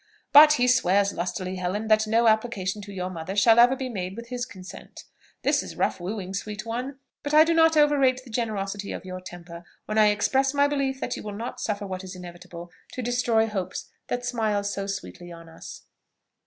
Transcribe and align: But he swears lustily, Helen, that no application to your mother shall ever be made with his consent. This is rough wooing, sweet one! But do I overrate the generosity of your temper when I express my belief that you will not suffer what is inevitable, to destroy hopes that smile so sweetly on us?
But 0.33 0.53
he 0.53 0.67
swears 0.67 1.13
lustily, 1.13 1.57
Helen, 1.57 1.87
that 1.87 2.07
no 2.07 2.27
application 2.27 2.81
to 2.81 2.91
your 2.91 3.11
mother 3.11 3.35
shall 3.35 3.59
ever 3.59 3.75
be 3.75 3.87
made 3.87 4.15
with 4.15 4.29
his 4.29 4.47
consent. 4.47 5.03
This 5.43 5.61
is 5.61 5.75
rough 5.75 5.99
wooing, 5.99 6.33
sweet 6.33 6.65
one! 6.65 6.97
But 7.21 7.33
do 7.47 7.53
I 7.61 7.79
overrate 7.83 8.23
the 8.23 8.31
generosity 8.31 8.93
of 8.93 9.05
your 9.05 9.21
temper 9.21 9.63
when 9.85 9.99
I 9.99 10.07
express 10.07 10.55
my 10.55 10.67
belief 10.67 10.99
that 11.01 11.15
you 11.15 11.21
will 11.21 11.33
not 11.35 11.59
suffer 11.59 11.85
what 11.85 12.03
is 12.03 12.15
inevitable, 12.15 12.71
to 12.93 13.03
destroy 13.03 13.45
hopes 13.45 13.91
that 14.07 14.25
smile 14.25 14.63
so 14.63 14.87
sweetly 14.87 15.31
on 15.31 15.47
us? 15.47 15.83